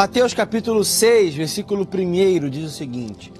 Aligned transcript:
Mateus 0.00 0.32
capítulo 0.32 0.82
6, 0.82 1.34
versículo 1.34 1.86
1 1.86 2.48
diz 2.48 2.64
o 2.64 2.74
seguinte: 2.74 3.30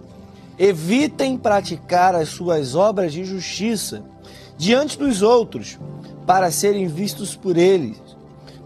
Evitem 0.59 1.39
praticar 1.39 2.15
as 2.15 2.29
suas 2.29 2.75
obras 2.75 3.15
de 3.15 3.25
justiça 3.25 4.03
diante 4.59 4.99
dos 4.99 5.23
outros, 5.23 5.79
para 6.27 6.51
serem 6.51 6.87
vistos 6.87 7.35
por 7.35 7.57
eles, 7.57 7.97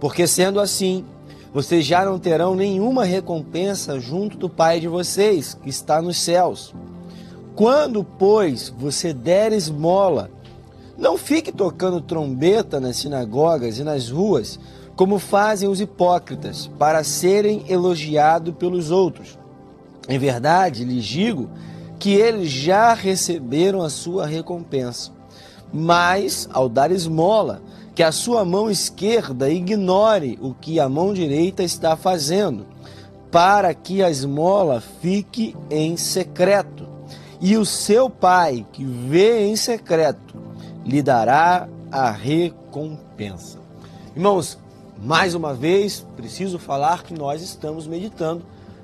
porque 0.01 0.27
sendo 0.27 0.59
assim, 0.59 1.05
vocês 1.53 1.87
já 1.87 2.05
não 2.05 2.19
terão 2.19 2.57
nenhuma 2.57 3.05
recompensa 3.05 4.01
junto 4.01 4.37
do 4.37 4.51
Pai 4.51 4.80
de 4.80 4.88
vocês, 4.88 5.55
que 5.55 5.71
está 5.71 6.02
nos 6.02 6.16
céus. 6.16 6.74
Quando, 7.55 8.02
pois, 8.02 8.71
você 8.77 9.15
der 9.15 9.52
esmola, 9.52 10.33
não 10.99 11.16
fique 11.16 11.52
tocando 11.52 12.01
trombeta 12.01 12.80
nas 12.80 12.97
sinagogas 12.97 13.79
e 13.79 13.85
nas 13.85 14.11
ruas, 14.11 14.59
como 14.97 15.19
fazem 15.19 15.69
os 15.69 15.80
hipócritas, 15.80 16.71
para 16.79 17.02
serem 17.02 17.65
elogiados 17.69 18.55
pelos 18.55 18.91
outros. 18.91 19.39
Em 20.09 20.19
verdade, 20.19 20.85
lhes 20.85 21.05
digo 21.05 21.51
que 21.98 22.12
eles 22.12 22.51
já 22.51 22.93
receberam 22.93 23.83
a 23.83 23.91
sua 23.91 24.27
recompensa. 24.27 25.11
Mas, 25.73 26.49
ao 26.52 26.69
dar 26.69 26.91
esmola, 26.93 27.62
que 27.95 28.02
a 28.02 28.12
sua 28.12 28.45
mão 28.45 28.71
esquerda 28.71 29.51
ignore 29.51 30.38
o 30.41 30.52
que 30.52 30.79
a 30.79 30.88
mão 30.88 31.15
direita 31.15 31.63
está 31.63 31.97
fazendo, 31.97 32.66
para 33.30 33.73
que 33.74 34.02
a 34.02 34.11
esmola 34.11 34.83
fique 35.01 35.57
em 35.71 35.96
secreto. 35.96 36.87
E 37.40 37.57
o 37.57 37.65
seu 37.65 38.09
pai, 38.09 38.66
que 38.73 38.85
vê 38.85 39.46
em 39.46 39.57
secreto, 39.57 40.37
lhe 40.85 41.02
dará 41.02 41.68
a 41.90 42.11
recompensa. 42.11 43.59
Irmãos, 44.15 44.59
mais 45.02 45.34
uma 45.34 45.52
vez, 45.52 46.06
preciso 46.16 46.59
falar 46.59 47.02
que 47.02 47.14
nós 47.14 47.42
estamos 47.42 47.87
meditando 47.87 48.42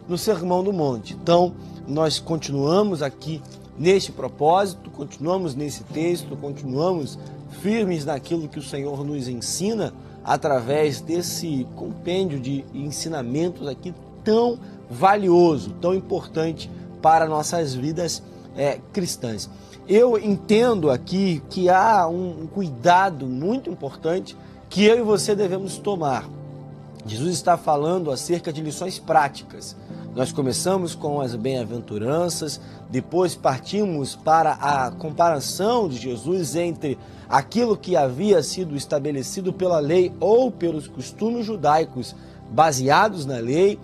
no 0.09 0.19
Sermão 0.19 0.63
do 0.63 0.73
Monte. 0.73 1.15
Então, 1.15 1.55
nós 1.87 2.19
continuamos 2.19 3.03
aqui 3.03 3.41
neste 3.79 4.13
propósito, 4.13 4.91
continuamos 4.91 5.55
nesse 5.55 5.85
texto, 5.85 6.37
continuamos 6.37 7.19
firmes 7.63 8.05
naquilo 8.05 8.49
que 8.49 8.59
o 8.59 8.63
Senhor 8.63 9.05
nos 9.05 9.29
ensina 9.29 9.95
através 10.25 11.01
desse 11.01 11.67
compêndio 11.77 12.39
de 12.39 12.65
ensinamentos 12.75 13.67
aqui 13.67 13.95
tão 14.23 14.59
valioso, 14.91 15.71
tão 15.81 15.95
importante 15.95 16.71
para 17.01 17.27
nossas 17.27 17.75
vidas 17.75 18.23
é, 18.57 18.79
cristãs. 18.93 19.49
Eu 19.89 20.19
entendo 20.19 20.91
aqui 20.91 21.43
que 21.49 21.69
há 21.69 22.07
um 22.07 22.47
cuidado 22.47 23.27
muito 23.27 23.71
importante 23.71 24.37
que 24.71 24.85
eu 24.85 24.99
e 24.99 25.03
você 25.03 25.35
devemos 25.35 25.77
tomar. 25.77 26.27
Jesus 27.05 27.35
está 27.35 27.59
falando 27.59 28.11
acerca 28.11 28.53
de 28.53 28.63
lições 28.63 29.01
práticas. 29.01 29.77
Nós 30.15 30.33
começamos 30.33 30.95
com 30.95 31.21
as 31.21 31.35
bem-aventuranças, 31.35 32.61
depois 32.89 33.35
partimos 33.35 34.15
para 34.15 34.53
a 34.53 34.91
comparação 34.93 35.89
de 35.89 35.99
Jesus 35.99 36.55
entre 36.55 36.97
aquilo 37.29 37.77
que 37.77 37.97
havia 37.97 38.43
sido 38.43 38.77
estabelecido 38.77 39.53
pela 39.53 39.79
lei 39.81 40.13
ou 40.21 40.51
pelos 40.51 40.87
costumes 40.87 41.47
judaicos 41.47 42.15
baseados 42.51 43.27
na 43.27 43.39
lei 43.39 43.79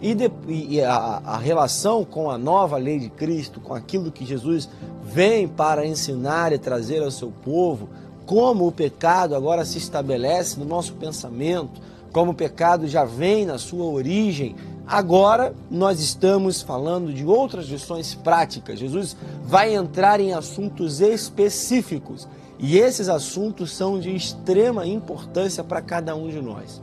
e, 0.00 0.14
de, 0.14 0.30
e 0.48 0.80
a, 0.80 0.94
a, 1.24 1.38
relação 1.38 2.04
com 2.04 2.28
a 2.30 2.36
nova 2.36 2.76
lei 2.76 2.98
de 2.98 3.08
Cristo, 3.08 3.60
com 3.60 3.74
aquilo 3.74 4.10
que 4.10 4.24
Jesus 4.24 4.68
vem 5.02 5.46
para 5.46 5.86
ensinar 5.86 6.52
e 6.52 6.58
trazer 6.58 7.02
ao 7.02 7.10
seu 7.10 7.30
povo, 7.30 7.88
como 8.32 8.66
o 8.66 8.72
pecado 8.72 9.36
agora 9.36 9.62
se 9.62 9.76
estabelece 9.76 10.58
no 10.58 10.64
nosso 10.64 10.94
pensamento, 10.94 11.82
como 12.10 12.30
o 12.30 12.34
pecado 12.34 12.88
já 12.88 13.04
vem 13.04 13.44
na 13.44 13.58
sua 13.58 13.84
origem. 13.84 14.56
Agora 14.86 15.54
nós 15.70 16.00
estamos 16.00 16.62
falando 16.62 17.12
de 17.12 17.26
outras 17.26 17.66
lições 17.66 18.14
práticas. 18.14 18.78
Jesus 18.78 19.14
vai 19.44 19.74
entrar 19.74 20.18
em 20.18 20.32
assuntos 20.32 21.02
específicos 21.02 22.26
e 22.58 22.78
esses 22.78 23.10
assuntos 23.10 23.70
são 23.70 24.00
de 24.00 24.16
extrema 24.16 24.86
importância 24.86 25.62
para 25.62 25.82
cada 25.82 26.16
um 26.16 26.30
de 26.30 26.40
nós. 26.40 26.80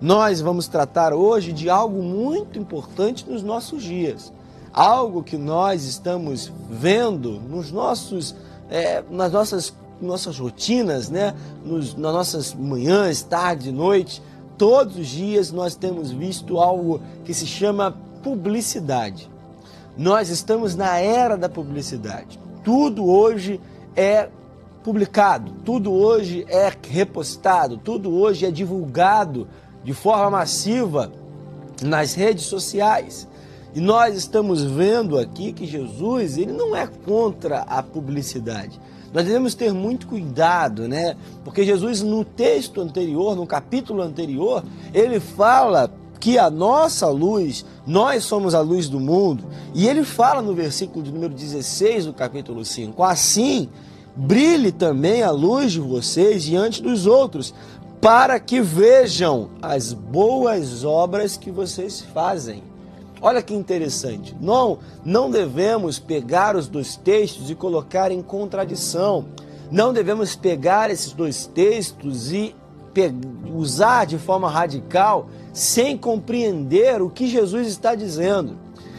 Nós 0.00 0.40
vamos 0.40 0.68
tratar 0.68 1.12
hoje 1.12 1.52
de 1.52 1.68
algo 1.68 2.04
muito 2.04 2.56
importante 2.56 3.28
nos 3.28 3.42
nossos 3.42 3.82
dias, 3.82 4.32
algo 4.72 5.24
que 5.24 5.36
nós 5.36 5.82
estamos 5.86 6.52
vendo 6.70 7.40
nos 7.40 7.72
nossos, 7.72 8.36
é, 8.70 9.02
nas 9.10 9.32
nossas, 9.32 9.74
nossas 10.04 10.38
rotinas, 10.38 11.08
né? 11.08 11.34
Nos, 11.64 11.94
nas 11.94 12.12
nossas 12.12 12.54
manhãs, 12.54 13.22
tarde, 13.22 13.72
noite. 13.72 14.22
Todos 14.56 14.96
os 14.96 15.08
dias 15.08 15.50
nós 15.50 15.74
temos 15.74 16.10
visto 16.10 16.58
algo 16.58 17.00
que 17.24 17.34
se 17.34 17.46
chama 17.46 17.96
publicidade. 18.22 19.28
Nós 19.96 20.28
estamos 20.28 20.74
na 20.74 20.98
era 20.98 21.36
da 21.36 21.48
publicidade. 21.48 22.38
Tudo 22.62 23.04
hoje 23.06 23.60
é 23.96 24.28
publicado, 24.82 25.52
tudo 25.64 25.92
hoje 25.92 26.44
é 26.48 26.70
repostado, 26.90 27.78
tudo 27.78 28.14
hoje 28.14 28.44
é 28.44 28.50
divulgado 28.50 29.48
de 29.82 29.94
forma 29.94 30.30
massiva 30.30 31.10
nas 31.82 32.14
redes 32.14 32.44
sociais. 32.44 33.26
E 33.74 33.80
nós 33.80 34.14
estamos 34.14 34.62
vendo 34.62 35.18
aqui 35.18 35.52
que 35.52 35.66
Jesus, 35.66 36.38
ele 36.38 36.52
não 36.52 36.76
é 36.76 36.86
contra 36.86 37.60
a 37.62 37.82
publicidade. 37.82 38.80
Nós 39.14 39.24
devemos 39.24 39.54
ter 39.54 39.72
muito 39.72 40.08
cuidado, 40.08 40.88
né? 40.88 41.16
Porque 41.44 41.64
Jesus 41.64 42.02
no 42.02 42.24
texto 42.24 42.80
anterior, 42.80 43.36
no 43.36 43.46
capítulo 43.46 44.02
anterior, 44.02 44.64
ele 44.92 45.20
fala 45.20 45.88
que 46.18 46.36
a 46.36 46.50
nossa 46.50 47.08
luz, 47.08 47.64
nós 47.86 48.24
somos 48.24 48.54
a 48.54 48.60
luz 48.60 48.88
do 48.88 48.98
mundo. 48.98 49.44
E 49.72 49.86
ele 49.86 50.02
fala 50.02 50.42
no 50.42 50.52
versículo 50.52 51.04
de 51.04 51.12
número 51.12 51.32
16 51.32 52.06
do 52.06 52.12
capítulo 52.12 52.64
5, 52.64 53.00
assim 53.04 53.68
brilhe 54.16 54.72
também 54.72 55.22
a 55.22 55.30
luz 55.30 55.72
de 55.72 55.80
vocês 55.80 56.42
diante 56.42 56.82
dos 56.82 57.06
outros, 57.06 57.54
para 58.00 58.40
que 58.40 58.60
vejam 58.60 59.50
as 59.62 59.92
boas 59.92 60.84
obras 60.84 61.36
que 61.36 61.50
vocês 61.50 62.00
fazem. 62.00 62.62
Olha 63.24 63.40
que 63.40 63.54
interessante. 63.54 64.36
Não, 64.38 64.80
não 65.02 65.30
devemos 65.30 65.98
pegar 65.98 66.54
os 66.56 66.68
dois 66.68 66.94
textos 66.94 67.48
e 67.48 67.54
colocar 67.54 68.12
em 68.12 68.20
contradição. 68.20 69.24
Não 69.70 69.94
devemos 69.94 70.36
pegar 70.36 70.90
esses 70.90 71.10
dois 71.12 71.46
textos 71.46 72.30
e 72.30 72.54
usar 73.50 74.04
de 74.04 74.18
forma 74.18 74.50
radical 74.50 75.30
sem 75.54 75.96
compreender 75.96 77.00
o 77.00 77.08
que 77.08 77.26
Jesus 77.26 77.66
está 77.66 77.94
dizendo. 77.94 78.58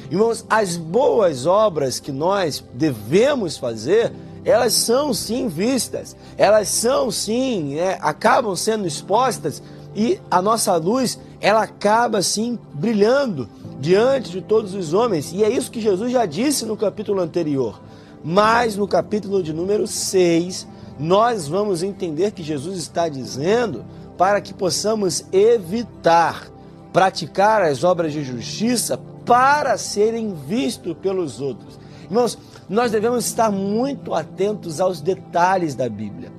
Irmãos, 0.09 0.43
as 0.49 0.75
boas 0.75 1.45
obras 1.45 1.99
que 1.99 2.11
nós 2.11 2.63
devemos 2.73 3.57
fazer 3.57 4.11
elas 4.43 4.73
são 4.73 5.13
sim 5.13 5.47
vistas, 5.47 6.15
elas 6.35 6.67
são 6.67 7.11
sim, 7.11 7.75
né, 7.75 7.97
acabam 8.01 8.55
sendo 8.55 8.87
expostas 8.87 9.61
e 9.95 10.19
a 10.29 10.41
nossa 10.41 10.75
luz, 10.77 11.19
ela 11.39 11.63
acaba 11.63 12.21
sim 12.21 12.57
brilhando 12.73 13.47
diante 13.79 14.31
de 14.31 14.41
todos 14.41 14.73
os 14.73 14.93
homens. 14.93 15.31
E 15.33 15.43
é 15.43 15.49
isso 15.49 15.71
que 15.71 15.81
Jesus 15.81 16.11
já 16.11 16.25
disse 16.25 16.65
no 16.65 16.77
capítulo 16.77 17.21
anterior. 17.21 17.81
Mas 18.23 18.75
no 18.75 18.87
capítulo 18.87 19.43
de 19.43 19.53
número 19.53 19.85
6, 19.85 20.67
nós 20.99 21.47
vamos 21.47 21.83
entender 21.83 22.31
que 22.31 22.41
Jesus 22.41 22.77
está 22.77 23.07
dizendo 23.07 23.85
para 24.17 24.41
que 24.41 24.53
possamos 24.53 25.25
evitar 25.31 26.49
praticar 26.95 27.61
as 27.61 27.83
obras 27.83 28.13
de 28.13 28.23
justiça 28.23 28.97
para 29.25 29.77
serem 29.77 30.33
vistos 30.33 30.95
pelos 31.01 31.41
outros. 31.41 31.77
Irmãos, 32.05 32.37
nós 32.69 32.89
devemos 32.89 33.25
estar 33.25 33.51
muito 33.51 34.13
atentos 34.13 34.79
aos 34.79 35.01
detalhes 35.01 35.75
da 35.75 35.89
Bíblia. 35.89 36.31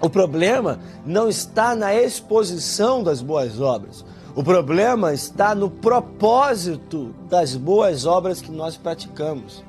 O 0.00 0.10
problema 0.10 0.80
não 1.06 1.28
está 1.28 1.76
na 1.76 1.94
exposição 1.94 3.00
das 3.00 3.22
boas 3.22 3.60
obras. 3.60 4.04
O 4.36 4.44
problema 4.44 5.14
está 5.14 5.54
no 5.54 5.70
propósito 5.70 7.14
das 7.26 7.56
boas 7.56 8.04
obras 8.04 8.42
que 8.42 8.52
nós 8.52 8.76
praticamos. 8.76 9.64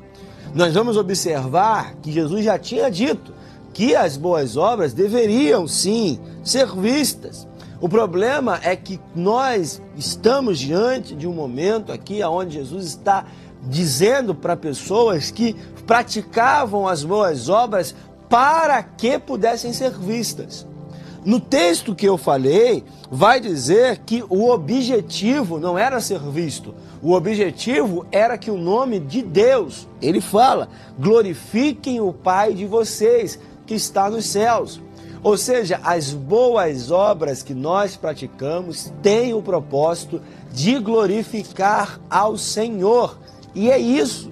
Nós 0.54 0.74
vamos 0.74 0.98
observar 0.98 1.96
que 2.02 2.12
Jesus 2.12 2.44
já 2.44 2.60
tinha 2.60 2.92
dito 2.92 3.34
que 3.74 3.96
as 3.96 4.18
boas 4.18 4.58
obras 4.58 4.92
deveriam 4.92 5.70
sim 5.70 6.20
ser 6.44 6.68
vistas. 6.76 7.48
O 7.80 7.88
problema 7.88 8.60
é 8.62 8.76
que 8.76 9.00
nós 9.16 9.82
estamos 9.96 10.60
diante 10.60 11.16
de 11.16 11.26
um 11.26 11.34
momento 11.34 11.94
aqui 11.94 12.22
onde 12.22 12.56
Jesus 12.56 12.88
está 12.88 13.26
dizendo 13.64 14.36
para 14.36 14.58
pessoas 14.58 15.32
que 15.32 15.56
praticavam 15.86 16.86
as 16.86 17.06
boas 17.06 17.48
obras 17.48 17.96
para 18.28 18.84
que 18.84 19.18
pudessem 19.18 19.72
ser 19.72 19.92
vistas. 19.92 20.68
No 21.26 21.40
texto 21.40 21.96
que 21.96 22.06
eu 22.06 22.18
falei, 22.18 22.84
vai 23.12 23.40
dizer 23.40 24.00
que 24.06 24.24
o 24.30 24.50
objetivo 24.50 25.60
não 25.60 25.78
era 25.78 26.00
ser 26.00 26.20
visto, 26.20 26.74
o 27.02 27.14
objetivo 27.14 28.06
era 28.12 28.38
que 28.38 28.50
o 28.50 28.58
nome 28.58 29.00
de 29.00 29.22
Deus, 29.22 29.88
ele 30.02 30.22
fala, 30.22 30.70
glorifiquem 30.98 32.00
o 32.00 32.14
Pai 32.14 32.54
de 32.54 32.66
vocês 32.66 33.40
que 33.66 33.76
está 33.76 34.10
nos 34.10 34.26
céus. 34.26 34.82
Ou 35.24 35.38
seja, 35.38 35.80
as 35.84 36.14
boas 36.14 36.92
obras 36.92 37.44
que 37.44 37.54
nós 37.54 37.98
praticamos 37.98 38.94
têm 39.02 39.34
o 39.34 39.42
propósito 39.42 40.22
de 40.54 40.80
glorificar 40.80 42.00
ao 42.10 42.38
Senhor. 42.38 43.18
E 43.54 43.70
é 43.70 43.78
isso. 43.78 44.32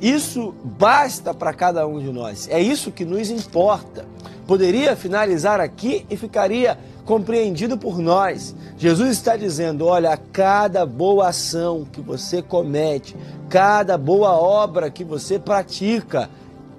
Isso 0.00 0.54
basta 0.62 1.32
para 1.32 1.52
cada 1.54 1.86
um 1.86 1.98
de 1.98 2.12
nós. 2.12 2.48
É 2.50 2.60
isso 2.60 2.92
que 2.92 3.04
nos 3.04 3.30
importa. 3.30 4.04
Poderia 4.46 4.94
finalizar 4.94 5.60
aqui 5.60 6.06
e 6.08 6.16
ficaria 6.16 6.78
compreendido 7.04 7.78
por 7.78 7.98
nós. 7.98 8.54
Jesus 8.76 9.10
está 9.10 9.36
dizendo: 9.36 9.86
olha, 9.86 10.16
cada 10.32 10.84
boa 10.84 11.28
ação 11.28 11.86
que 11.90 12.00
você 12.00 12.42
comete, 12.42 13.16
cada 13.48 13.96
boa 13.96 14.32
obra 14.32 14.90
que 14.90 15.04
você 15.04 15.38
pratica, 15.38 16.28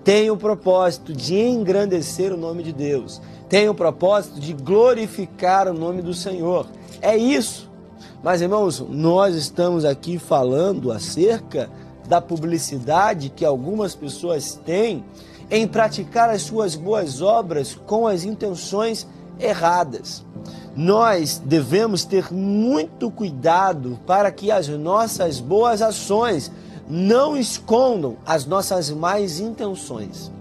tem 0.04 0.30
o 0.30 0.38
propósito 0.38 1.12
de 1.12 1.38
engrandecer 1.38 2.31
o 2.31 2.38
nome 2.38 2.63
de 2.63 2.72
Deus, 2.72 3.22
tem 3.50 3.68
o 3.68 3.74
propósito 3.74 4.40
de 4.40 4.54
glorificar 4.54 5.68
o 5.68 5.74
nome 5.74 6.02
do 6.02 6.13
Senhor. 6.13 6.68
É 7.02 7.18
isso. 7.18 7.68
Mas, 8.24 8.42
irmãos, 8.42 8.80
nós 8.90 9.36
estamos 9.36 9.86
aqui 9.86 10.18
falando 10.18 10.92
acerca 10.92 11.70
da 12.07 12.21
publicidade 12.21 13.30
que 13.30 13.45
algumas 13.45 13.95
pessoas 13.95 14.59
têm 14.65 15.04
em 15.50 15.68
praticar 15.68 16.30
as 16.30 16.42
suas 16.42 16.75
boas 16.75 17.21
obras 17.21 17.75
com 17.75 18.07
as 18.07 18.24
intenções 18.24 19.07
erradas. 19.39 20.24
Nós 20.75 21.42
devemos 21.44 22.06
ter 22.06 22.31
muito 22.31 23.09
cuidado 23.09 24.00
para 24.06 24.31
que 24.31 24.51
as 24.51 24.68
nossas 24.68 25.39
boas 25.39 25.81
ações 25.81 26.51
não 26.88 27.36
escondam 27.36 28.18
as 28.25 28.45
nossas 28.45 28.89
más 28.89 29.39
intenções. 29.39 30.31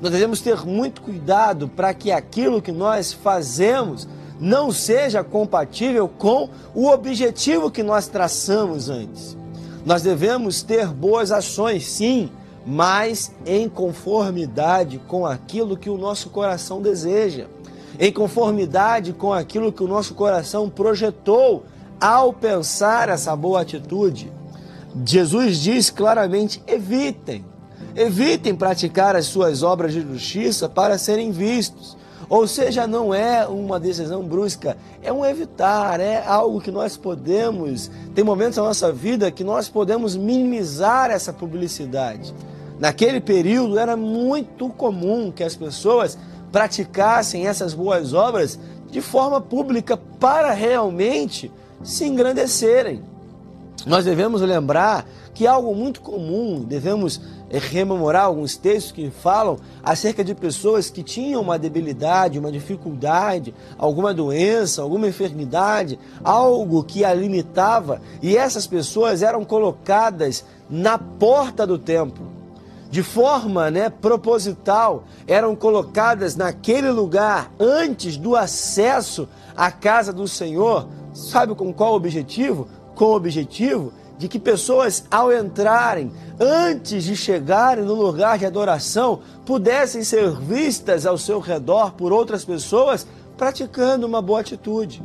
Nós 0.00 0.10
devemos 0.10 0.40
ter 0.40 0.64
muito 0.64 1.02
cuidado 1.02 1.68
para 1.68 1.92
que 1.94 2.10
aquilo 2.10 2.62
que 2.62 2.72
nós 2.72 3.12
fazemos 3.12 4.08
não 4.40 4.72
seja 4.72 5.22
compatível 5.22 6.08
com 6.08 6.48
o 6.74 6.88
objetivo 6.88 7.70
que 7.70 7.82
nós 7.82 8.08
traçamos 8.08 8.88
antes. 8.88 9.36
Nós 9.84 10.02
devemos 10.02 10.62
ter 10.62 10.86
boas 10.88 11.32
ações, 11.32 11.86
sim, 11.90 12.30
mas 12.64 13.32
em 13.44 13.68
conformidade 13.68 15.00
com 15.08 15.26
aquilo 15.26 15.76
que 15.76 15.90
o 15.90 15.98
nosso 15.98 16.30
coração 16.30 16.80
deseja, 16.80 17.46
em 17.98 18.12
conformidade 18.12 19.12
com 19.12 19.32
aquilo 19.32 19.72
que 19.72 19.82
o 19.82 19.88
nosso 19.88 20.14
coração 20.14 20.70
projetou 20.70 21.64
ao 22.00 22.32
pensar 22.32 23.08
essa 23.08 23.34
boa 23.34 23.60
atitude. 23.60 24.32
Jesus 25.04 25.58
diz 25.58 25.90
claramente: 25.90 26.62
evitem, 26.66 27.44
evitem 27.96 28.54
praticar 28.54 29.16
as 29.16 29.26
suas 29.26 29.62
obras 29.62 29.92
de 29.92 30.02
justiça 30.02 30.68
para 30.68 30.98
serem 30.98 31.32
vistos. 31.32 31.96
Ou 32.32 32.48
seja, 32.48 32.86
não 32.86 33.12
é 33.12 33.46
uma 33.46 33.78
decisão 33.78 34.22
brusca, 34.22 34.74
é 35.02 35.12
um 35.12 35.22
evitar, 35.22 36.00
é 36.00 36.26
algo 36.26 36.62
que 36.62 36.70
nós 36.70 36.96
podemos. 36.96 37.90
Tem 38.14 38.24
momentos 38.24 38.56
na 38.56 38.62
nossa 38.62 38.90
vida 38.90 39.30
que 39.30 39.44
nós 39.44 39.68
podemos 39.68 40.16
minimizar 40.16 41.10
essa 41.10 41.30
publicidade. 41.30 42.34
Naquele 42.80 43.20
período 43.20 43.78
era 43.78 43.98
muito 43.98 44.70
comum 44.70 45.30
que 45.30 45.44
as 45.44 45.54
pessoas 45.54 46.16
praticassem 46.50 47.46
essas 47.46 47.74
boas 47.74 48.14
obras 48.14 48.58
de 48.90 49.02
forma 49.02 49.38
pública 49.38 49.98
para 50.18 50.52
realmente 50.52 51.52
se 51.84 52.06
engrandecerem. 52.06 53.02
Nós 53.84 54.06
devemos 54.06 54.40
lembrar 54.40 55.06
que 55.34 55.46
algo 55.46 55.74
muito 55.74 56.00
comum, 56.00 56.64
devemos 56.66 57.20
rememorar 57.58 58.24
alguns 58.24 58.56
textos 58.56 58.92
que 58.92 59.10
falam 59.10 59.58
acerca 59.82 60.24
de 60.24 60.34
pessoas 60.34 60.88
que 60.88 61.02
tinham 61.02 61.42
uma 61.42 61.58
debilidade, 61.58 62.38
uma 62.38 62.50
dificuldade, 62.50 63.54
alguma 63.76 64.14
doença, 64.14 64.82
alguma 64.82 65.08
enfermidade, 65.08 65.98
algo 66.24 66.82
que 66.82 67.04
a 67.04 67.12
limitava, 67.12 68.00
e 68.22 68.36
essas 68.36 68.66
pessoas 68.66 69.22
eram 69.22 69.44
colocadas 69.44 70.44
na 70.68 70.96
porta 70.98 71.66
do 71.66 71.78
templo. 71.78 72.26
De 72.90 73.02
forma 73.02 73.70
né, 73.70 73.88
proposital, 73.88 75.04
eram 75.26 75.56
colocadas 75.56 76.36
naquele 76.36 76.90
lugar 76.90 77.50
antes 77.58 78.18
do 78.18 78.36
acesso 78.36 79.26
à 79.56 79.70
casa 79.70 80.12
do 80.12 80.28
Senhor. 80.28 80.86
Sabe 81.14 81.54
com 81.54 81.72
qual 81.72 81.94
objetivo? 81.94 82.68
Com 82.94 83.06
o 83.06 83.14
objetivo 83.14 83.94
de 84.22 84.28
que 84.28 84.38
pessoas, 84.38 85.02
ao 85.10 85.32
entrarem, 85.32 86.12
antes 86.38 87.02
de 87.02 87.16
chegarem 87.16 87.84
no 87.84 87.94
lugar 87.94 88.38
de 88.38 88.46
adoração, 88.46 89.18
pudessem 89.44 90.04
ser 90.04 90.30
vistas 90.30 91.04
ao 91.06 91.18
seu 91.18 91.40
redor 91.40 91.94
por 91.94 92.12
outras 92.12 92.44
pessoas 92.44 93.04
praticando 93.36 94.06
uma 94.06 94.22
boa 94.22 94.38
atitude, 94.38 95.02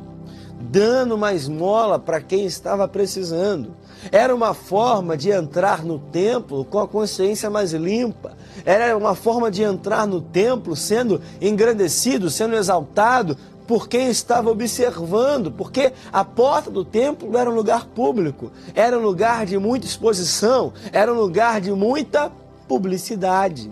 dando 0.62 1.16
uma 1.16 1.34
esmola 1.34 1.98
para 1.98 2.22
quem 2.22 2.46
estava 2.46 2.88
precisando. 2.88 3.76
Era 4.12 4.36
uma 4.36 4.54
forma 4.54 5.18
de 5.18 5.32
entrar 5.32 5.84
no 5.84 5.98
templo 5.98 6.64
com 6.64 6.78
a 6.78 6.88
consciência 6.88 7.50
mais 7.50 7.74
limpa. 7.74 8.38
Era 8.64 8.96
uma 8.96 9.16
forma 9.16 9.50
de 9.50 9.64
entrar 9.64 10.06
no 10.06 10.22
templo 10.22 10.76
sendo 10.76 11.20
engrandecido, 11.42 12.30
sendo 12.30 12.56
exaltado 12.56 13.36
por 13.68 13.90
quem 13.90 14.10
estava 14.10 14.50
observando, 14.50 15.52
porque 15.52 15.92
a 16.12 16.24
porta 16.24 16.72
do 16.72 16.86
templo 16.86 17.38
era 17.38 17.50
um 17.50 17.54
lugar 17.54 17.86
público, 17.88 18.50
era 18.74 18.98
um 18.98 19.02
lugar 19.02 19.46
de 19.46 19.58
muita 19.58 19.86
exposição, 19.86 20.74
era 20.94 21.14
um 21.14 21.18
lugar 21.18 21.60
de 21.60 21.72
muita 21.72 22.32
publicidade. 22.68 23.70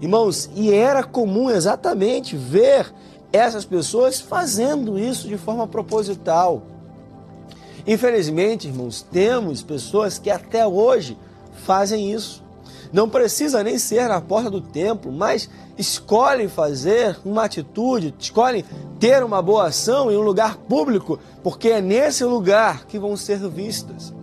Irmãos, 0.00 0.50
e 0.54 0.72
era 0.72 1.02
comum 1.02 1.48
exatamente 1.48 2.36
ver 2.36 2.92
essas 3.32 3.64
pessoas 3.64 4.20
fazendo 4.20 4.98
isso 4.98 5.26
de 5.26 5.38
forma 5.38 5.66
proposital. 5.66 6.62
Infelizmente, 7.86 8.68
irmãos, 8.68 9.02
temos 9.02 9.62
pessoas 9.62 10.18
que 10.18 10.30
até 10.30 10.66
hoje 10.66 11.16
fazem 11.64 12.12
isso. 12.12 12.42
Não 12.92 13.08
precisa 13.08 13.62
nem 13.62 13.78
ser 13.78 14.08
na 14.08 14.20
porta 14.20 14.50
do 14.50 14.60
templo, 14.60 15.10
mas 15.10 15.48
escolhem 15.76 16.48
fazer 16.48 17.18
uma 17.24 17.44
atitude, 17.44 18.14
escolhem 18.18 18.64
ter 19.04 19.22
uma 19.22 19.42
boa 19.42 19.66
ação 19.66 20.10
em 20.10 20.16
um 20.16 20.22
lugar 20.22 20.56
público, 20.56 21.18
porque 21.42 21.68
é 21.68 21.82
nesse 21.82 22.24
lugar 22.24 22.86
que 22.86 22.98
vão 22.98 23.18
ser 23.18 23.38
vistas. 23.50 24.14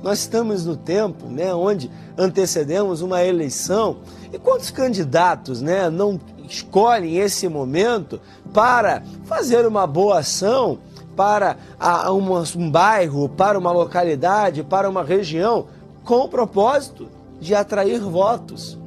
Nós 0.00 0.20
estamos 0.20 0.64
no 0.64 0.76
tempo, 0.76 1.26
né, 1.26 1.52
onde 1.52 1.90
antecedemos 2.16 3.02
uma 3.02 3.20
eleição 3.24 3.96
e 4.32 4.38
quantos 4.38 4.70
candidatos, 4.70 5.60
né, 5.60 5.90
não 5.90 6.20
escolhem 6.48 7.16
esse 7.16 7.48
momento 7.48 8.20
para 8.54 9.02
fazer 9.24 9.66
uma 9.66 9.88
boa 9.88 10.20
ação 10.20 10.78
para 11.16 11.56
a, 11.76 12.12
um 12.12 12.70
bairro, 12.70 13.28
para 13.28 13.58
uma 13.58 13.72
localidade, 13.72 14.62
para 14.62 14.88
uma 14.88 15.02
região, 15.02 15.66
com 16.04 16.20
o 16.20 16.28
propósito 16.28 17.08
de 17.40 17.56
atrair 17.56 17.98
votos 17.98 18.77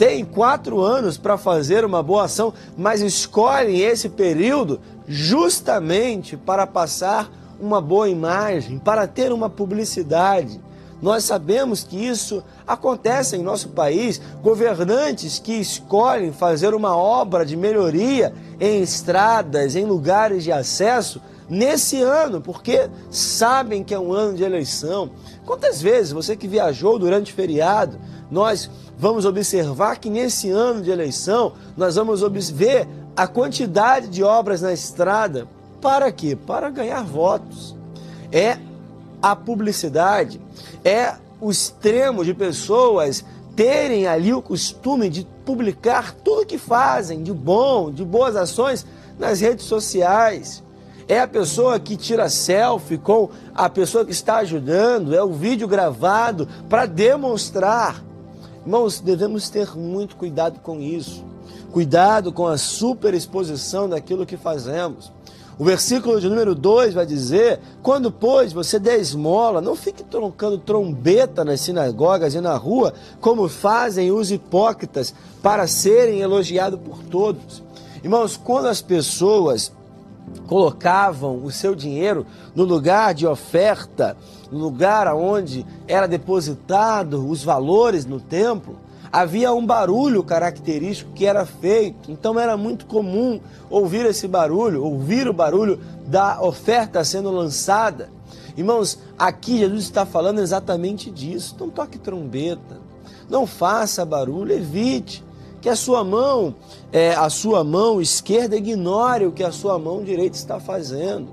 tem 0.00 0.24
quatro 0.24 0.80
anos 0.80 1.18
para 1.18 1.36
fazer 1.36 1.84
uma 1.84 2.02
boa 2.02 2.24
ação, 2.24 2.54
mas 2.74 3.02
escolhem 3.02 3.80
esse 3.80 4.08
período 4.08 4.80
justamente 5.06 6.38
para 6.38 6.66
passar 6.66 7.30
uma 7.60 7.82
boa 7.82 8.08
imagem, 8.08 8.78
para 8.78 9.06
ter 9.06 9.30
uma 9.30 9.50
publicidade. 9.50 10.58
Nós 11.00 11.24
sabemos 11.24 11.82
que 11.82 11.96
isso 11.96 12.42
acontece 12.66 13.36
em 13.36 13.42
nosso 13.42 13.70
país, 13.70 14.20
governantes 14.42 15.38
que 15.38 15.54
escolhem 15.54 16.32
fazer 16.32 16.74
uma 16.74 16.96
obra 16.96 17.44
de 17.44 17.56
melhoria 17.56 18.34
em 18.60 18.82
estradas, 18.82 19.74
em 19.76 19.84
lugares 19.86 20.44
de 20.44 20.52
acesso, 20.52 21.20
nesse 21.48 22.00
ano, 22.00 22.40
porque 22.40 22.88
sabem 23.10 23.82
que 23.82 23.92
é 23.94 23.98
um 23.98 24.12
ano 24.12 24.36
de 24.36 24.44
eleição. 24.44 25.10
Quantas 25.44 25.82
vezes 25.82 26.12
você 26.12 26.36
que 26.36 26.46
viajou 26.46 26.98
durante 26.98 27.32
o 27.32 27.34
feriado, 27.34 27.98
nós 28.30 28.70
vamos 28.96 29.24
observar 29.24 29.96
que 29.98 30.08
nesse 30.08 30.50
ano 30.50 30.82
de 30.82 30.90
eleição 30.90 31.54
nós 31.76 31.96
vamos 31.96 32.20
ver 32.50 32.86
a 33.16 33.26
quantidade 33.26 34.08
de 34.08 34.22
obras 34.22 34.60
na 34.62 34.72
estrada. 34.72 35.48
Para 35.80 36.12
quê? 36.12 36.36
Para 36.36 36.70
ganhar 36.70 37.02
votos. 37.02 37.74
É 38.30 38.58
a 39.22 39.34
publicidade, 39.36 40.40
é 40.84 41.14
o 41.40 41.50
extremo 41.50 42.24
de 42.24 42.34
pessoas 42.34 43.24
terem 43.56 44.06
ali 44.06 44.32
o 44.32 44.42
costume 44.42 45.08
de 45.08 45.26
publicar 45.44 46.14
tudo 46.14 46.46
que 46.46 46.58
fazem 46.58 47.22
de 47.22 47.32
bom, 47.32 47.90
de 47.90 48.04
boas 48.04 48.36
ações 48.36 48.86
nas 49.18 49.40
redes 49.40 49.66
sociais. 49.66 50.62
É 51.08 51.20
a 51.20 51.26
pessoa 51.26 51.80
que 51.80 51.96
tira 51.96 52.28
selfie 52.28 52.96
com 52.96 53.30
a 53.54 53.68
pessoa 53.68 54.04
que 54.04 54.12
está 54.12 54.36
ajudando, 54.36 55.14
é 55.14 55.22
o 55.22 55.32
vídeo 55.32 55.66
gravado 55.66 56.46
para 56.68 56.86
demonstrar 56.86 58.02
Irmãos, 58.62 59.00
devemos 59.00 59.48
ter 59.48 59.74
muito 59.74 60.16
cuidado 60.16 60.60
com 60.60 60.80
isso. 60.80 61.24
Cuidado 61.72 62.30
com 62.30 62.46
a 62.46 62.58
superexposição 62.58 63.88
daquilo 63.88 64.26
que 64.26 64.36
fazemos. 64.36 65.10
O 65.60 65.64
versículo 65.64 66.18
de 66.18 66.26
número 66.26 66.54
2 66.54 66.94
vai 66.94 67.04
dizer: 67.04 67.60
Quando, 67.82 68.10
pois, 68.10 68.50
você 68.50 68.78
der 68.78 68.98
esmola, 68.98 69.60
não 69.60 69.76
fique 69.76 70.02
trocando 70.02 70.56
trombeta 70.56 71.44
nas 71.44 71.60
sinagogas 71.60 72.34
e 72.34 72.40
na 72.40 72.56
rua, 72.56 72.94
como 73.20 73.46
fazem 73.46 74.10
os 74.10 74.30
hipócritas, 74.30 75.14
para 75.42 75.66
serem 75.66 76.20
elogiados 76.20 76.80
por 76.80 77.02
todos. 77.02 77.62
Irmãos, 78.02 78.40
quando 78.42 78.68
as 78.68 78.80
pessoas 78.80 79.70
colocavam 80.46 81.44
o 81.44 81.52
seu 81.52 81.74
dinheiro 81.74 82.24
no 82.54 82.64
lugar 82.64 83.12
de 83.12 83.26
oferta, 83.26 84.16
no 84.50 84.58
lugar 84.58 85.12
onde 85.14 85.64
era 85.86 86.06
depositado 86.06 87.28
os 87.28 87.42
valores 87.42 88.04
no 88.04 88.20
templo, 88.20 88.78
havia 89.12 89.52
um 89.52 89.64
barulho 89.64 90.22
característico 90.22 91.12
que 91.12 91.26
era 91.26 91.44
feito. 91.44 92.10
Então 92.10 92.38
era 92.38 92.56
muito 92.56 92.86
comum 92.86 93.40
ouvir 93.68 94.06
esse 94.06 94.28
barulho, 94.28 94.84
ouvir 94.84 95.28
o 95.28 95.32
barulho 95.32 95.80
da 96.06 96.40
oferta 96.42 97.04
sendo 97.04 97.30
lançada. 97.30 98.10
Irmãos, 98.56 98.98
aqui 99.18 99.58
Jesus 99.58 99.84
está 99.84 100.04
falando 100.04 100.40
exatamente 100.40 101.10
disso. 101.10 101.56
Não 101.58 101.70
toque 101.70 101.98
trombeta, 101.98 102.78
não 103.28 103.46
faça 103.46 104.04
barulho, 104.04 104.52
evite 104.52 105.24
que 105.60 105.68
a 105.68 105.76
sua 105.76 106.02
mão, 106.02 106.54
é, 106.90 107.14
a 107.14 107.28
sua 107.28 107.62
mão 107.62 108.00
esquerda 108.00 108.56
ignore 108.56 109.26
o 109.26 109.32
que 109.32 109.44
a 109.44 109.52
sua 109.52 109.78
mão 109.78 110.02
direita 110.02 110.36
está 110.36 110.58
fazendo. 110.58 111.28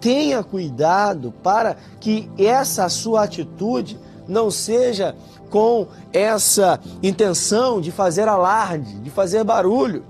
Tenha 0.00 0.42
cuidado 0.42 1.32
para 1.42 1.76
que 2.00 2.30
essa 2.38 2.88
sua 2.88 3.24
atitude 3.24 3.98
não 4.26 4.50
seja 4.50 5.16
com 5.50 5.86
essa 6.12 6.78
intenção 7.02 7.80
de 7.80 7.90
fazer 7.90 8.28
alarde, 8.28 8.94
de 9.00 9.10
fazer 9.10 9.42
barulho, 9.44 10.04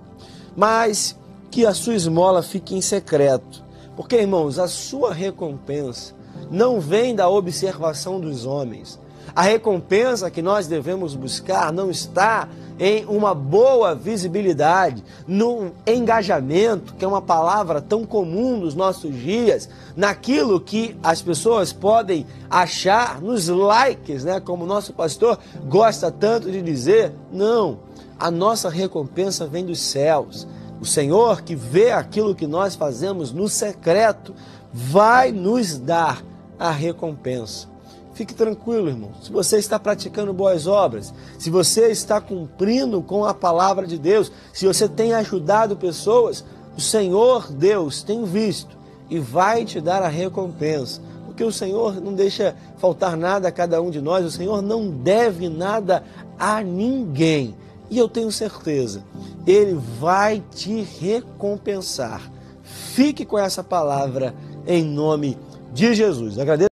mas 0.56 1.16
que 1.50 1.64
a 1.64 1.72
sua 1.72 1.94
esmola 1.94 2.42
fique 2.42 2.74
em 2.74 2.80
secreto. 2.80 3.64
Porque, 3.96 4.16
irmãos, 4.16 4.58
a 4.58 4.68
sua 4.68 5.12
recompensa 5.12 6.14
não 6.50 6.80
vem 6.80 7.14
da 7.14 7.28
observação 7.28 8.20
dos 8.20 8.44
homens. 8.44 8.98
A 9.38 9.42
recompensa 9.42 10.32
que 10.32 10.42
nós 10.42 10.66
devemos 10.66 11.14
buscar 11.14 11.72
não 11.72 11.92
está 11.92 12.48
em 12.76 13.04
uma 13.04 13.32
boa 13.32 13.94
visibilidade, 13.94 15.00
no 15.28 15.70
engajamento, 15.86 16.92
que 16.94 17.04
é 17.04 17.08
uma 17.08 17.22
palavra 17.22 17.80
tão 17.80 18.04
comum 18.04 18.56
nos 18.56 18.74
nossos 18.74 19.14
dias, 19.14 19.68
naquilo 19.94 20.60
que 20.60 20.98
as 21.04 21.22
pessoas 21.22 21.72
podem 21.72 22.26
achar, 22.50 23.20
nos 23.20 23.46
likes, 23.46 24.24
né, 24.24 24.40
como 24.40 24.66
nosso 24.66 24.92
pastor 24.92 25.38
gosta 25.68 26.10
tanto 26.10 26.50
de 26.50 26.60
dizer. 26.60 27.14
Não, 27.32 27.78
a 28.18 28.32
nossa 28.32 28.68
recompensa 28.68 29.46
vem 29.46 29.64
dos 29.64 29.78
céus. 29.78 30.48
O 30.80 30.84
Senhor 30.84 31.42
que 31.42 31.54
vê 31.54 31.92
aquilo 31.92 32.34
que 32.34 32.48
nós 32.48 32.74
fazemos 32.74 33.30
no 33.30 33.48
secreto 33.48 34.34
vai 34.72 35.30
nos 35.30 35.78
dar 35.78 36.24
a 36.58 36.72
recompensa. 36.72 37.77
Fique 38.18 38.34
tranquilo, 38.34 38.88
irmão. 38.88 39.12
Se 39.22 39.30
você 39.30 39.58
está 39.58 39.78
praticando 39.78 40.32
boas 40.32 40.66
obras, 40.66 41.14
se 41.38 41.50
você 41.50 41.86
está 41.86 42.20
cumprindo 42.20 43.00
com 43.00 43.24
a 43.24 43.32
palavra 43.32 43.86
de 43.86 43.96
Deus, 43.96 44.32
se 44.52 44.66
você 44.66 44.88
tem 44.88 45.14
ajudado 45.14 45.76
pessoas, 45.76 46.44
o 46.76 46.80
Senhor 46.80 47.52
Deus 47.52 48.02
tem 48.02 48.24
visto 48.24 48.76
e 49.08 49.20
vai 49.20 49.64
te 49.64 49.80
dar 49.80 50.02
a 50.02 50.08
recompensa. 50.08 51.00
Porque 51.26 51.44
o 51.44 51.52
Senhor 51.52 52.00
não 52.00 52.12
deixa 52.12 52.56
faltar 52.78 53.16
nada 53.16 53.46
a 53.46 53.52
cada 53.52 53.80
um 53.80 53.88
de 53.88 54.00
nós, 54.00 54.26
o 54.26 54.32
Senhor 54.32 54.62
não 54.62 54.90
deve 54.90 55.48
nada 55.48 56.02
a 56.36 56.60
ninguém. 56.60 57.54
E 57.88 57.98
eu 57.98 58.08
tenho 58.08 58.32
certeza, 58.32 59.04
Ele 59.46 59.80
vai 60.00 60.42
te 60.56 60.82
recompensar. 60.82 62.28
Fique 62.64 63.24
com 63.24 63.38
essa 63.38 63.62
palavra 63.62 64.34
em 64.66 64.82
nome 64.82 65.38
de 65.72 65.94
Jesus. 65.94 66.36
Agradeço. 66.36 66.77